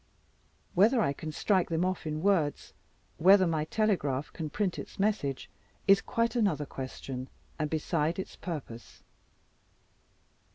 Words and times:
Whether 0.73 0.99
I 0.99 1.13
can 1.13 1.31
strike 1.31 1.69
them 1.69 1.85
off 1.85 2.07
in 2.07 2.23
words 2.23 2.73
whether 3.17 3.45
my 3.45 3.65
telegraph 3.65 4.33
can 4.33 4.49
print 4.49 4.79
its 4.79 4.97
message 4.97 5.47
is 5.87 6.01
quite 6.01 6.35
another 6.35 6.65
question, 6.65 7.29
and 7.59 7.69
beside 7.69 8.17
its 8.17 8.35
purpose. 8.35 9.03